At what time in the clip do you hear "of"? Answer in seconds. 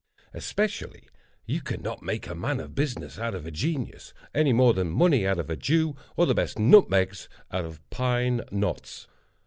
2.59-2.73, 3.35-3.45, 5.37-5.47, 7.65-7.87